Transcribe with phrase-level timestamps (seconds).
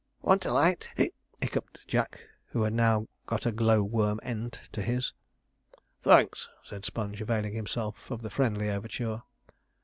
[0.23, 0.89] 'Want a light!'
[1.41, 5.13] hiccuped Jack, who had now got a glow worm end to his.
[6.01, 9.21] 'Thanks,' said Sponge, availing himself of the friendly overture.